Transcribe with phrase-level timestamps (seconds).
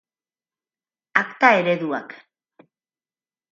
[1.19, 2.09] Akta-ereduak.